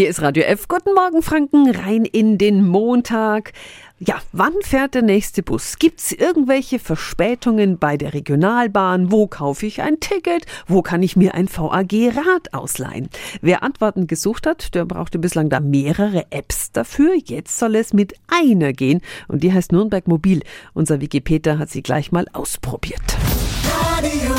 [0.00, 0.66] Hier ist Radio F.
[0.66, 3.52] Guten Morgen, Franken, rein in den Montag.
[3.98, 5.78] Ja, wann fährt der nächste Bus?
[5.78, 9.12] Gibt's irgendwelche Verspätungen bei der Regionalbahn?
[9.12, 10.46] Wo kaufe ich ein Ticket?
[10.66, 13.10] Wo kann ich mir ein VAG-Rad ausleihen?
[13.42, 17.14] Wer Antworten gesucht hat, der brauchte bislang da mehrere Apps dafür.
[17.22, 20.40] Jetzt soll es mit einer gehen und die heißt Nürnberg Mobil.
[20.72, 23.02] Unser Wikipedia hat sie gleich mal ausprobiert.
[23.84, 24.34] Radio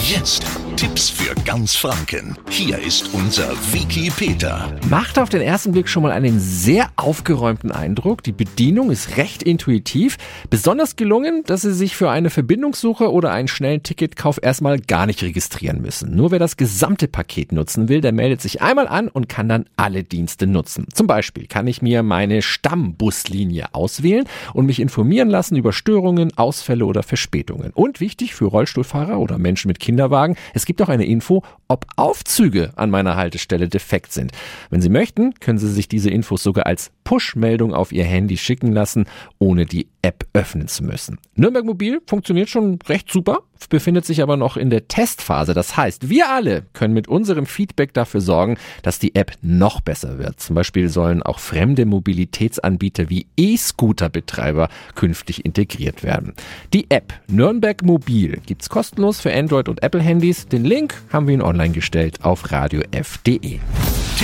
[0.00, 0.46] Jetzt
[0.76, 2.36] Tipps für ganz Franken.
[2.50, 4.76] Hier ist unser Wiki Peter.
[4.90, 8.24] Macht auf den ersten Blick schon mal einen sehr aufgeräumten Eindruck.
[8.24, 10.16] Die Bedienung ist recht intuitiv.
[10.50, 15.22] Besonders gelungen, dass Sie sich für eine Verbindungssuche oder einen schnellen Ticketkauf erstmal gar nicht
[15.22, 16.16] registrieren müssen.
[16.16, 19.66] Nur wer das gesamte Paket nutzen will, der meldet sich einmal an und kann dann
[19.76, 20.88] alle Dienste nutzen.
[20.92, 26.84] Zum Beispiel kann ich mir meine Stammbuslinie auswählen und mich informieren lassen über Störungen, Ausfälle
[26.84, 27.70] oder Verspätungen.
[27.72, 32.72] Und wichtig für Rollstuhlfahrer oder Menschen mit Kinderwagen, es gibt auch eine Info, ob Aufzüge
[32.76, 34.32] an meiner Haltestelle defekt sind.
[34.70, 38.72] Wenn Sie möchten, können Sie sich diese Infos sogar als Push-Meldung auf Ihr Handy schicken
[38.72, 39.06] lassen,
[39.38, 41.18] ohne die App öffnen zu müssen.
[41.34, 45.54] Nürnberg Mobil funktioniert schon recht super, befindet sich aber noch in der Testphase.
[45.54, 50.18] Das heißt, wir alle können mit unserem Feedback dafür sorgen, dass die App noch besser
[50.18, 50.40] wird.
[50.40, 56.34] Zum Beispiel sollen auch fremde Mobilitätsanbieter wie E-Scooter-Betreiber künftig integriert werden.
[56.72, 60.48] Die App Nürnberg Mobil gibt's kostenlos für Android und Apple-Handys.
[60.48, 63.60] Den Link haben wir Ihnen online gestellt auf radiof.de.